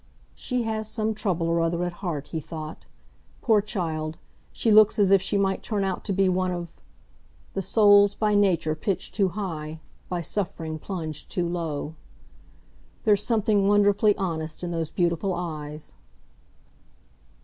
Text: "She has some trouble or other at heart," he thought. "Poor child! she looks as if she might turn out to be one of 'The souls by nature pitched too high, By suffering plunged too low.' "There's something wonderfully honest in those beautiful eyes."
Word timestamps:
"She 0.33 0.63
has 0.63 0.89
some 0.89 1.13
trouble 1.13 1.47
or 1.47 1.61
other 1.61 1.83
at 1.83 1.93
heart," 2.01 2.29
he 2.29 2.39
thought. 2.39 2.87
"Poor 3.43 3.61
child! 3.61 4.17
she 4.51 4.71
looks 4.71 4.97
as 4.97 5.11
if 5.11 5.21
she 5.21 5.37
might 5.37 5.61
turn 5.61 5.83
out 5.83 6.03
to 6.05 6.11
be 6.11 6.27
one 6.27 6.49
of 6.49 6.75
'The 7.53 7.61
souls 7.61 8.15
by 8.15 8.33
nature 8.33 8.73
pitched 8.73 9.13
too 9.13 9.27
high, 9.29 9.79
By 10.09 10.23
suffering 10.23 10.79
plunged 10.79 11.29
too 11.29 11.47
low.' 11.47 11.93
"There's 13.03 13.23
something 13.23 13.67
wonderfully 13.67 14.17
honest 14.17 14.63
in 14.63 14.71
those 14.71 14.89
beautiful 14.89 15.35
eyes." 15.35 15.93